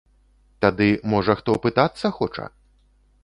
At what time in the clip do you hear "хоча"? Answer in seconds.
2.21-2.45